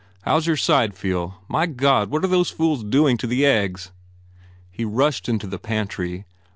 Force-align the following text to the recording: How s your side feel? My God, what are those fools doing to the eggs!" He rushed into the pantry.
How 0.23 0.37
s 0.37 0.47
your 0.47 0.57
side 0.57 0.95
feel? 0.95 1.35
My 1.47 1.67
God, 1.67 2.09
what 2.09 2.23
are 2.23 2.27
those 2.27 2.49
fools 2.49 2.83
doing 2.83 3.17
to 3.17 3.27
the 3.27 3.45
eggs!" 3.45 3.91
He 4.71 4.83
rushed 4.83 5.29
into 5.29 5.45
the 5.45 5.59
pantry. 5.59 6.25